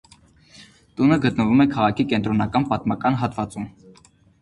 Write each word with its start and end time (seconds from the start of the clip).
Տունը 1.01 1.19
գտնվում 1.27 1.63
է 1.67 1.69
քաղաքի 1.75 2.07
կենտրոնական 2.15 2.69
պատմական 2.73 3.23
հատվածում։ 3.25 3.73